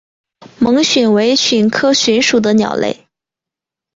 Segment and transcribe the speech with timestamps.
[0.57, 3.05] 猛隼为隼科隼属的鸟类。